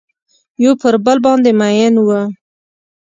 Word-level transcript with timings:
یو 0.63 0.71
پر 0.81 0.93
بل 1.05 1.17
باندې 1.25 1.51
میین 1.59 1.95
وه 2.07 2.21